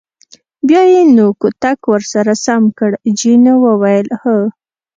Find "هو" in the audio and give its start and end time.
4.21-4.37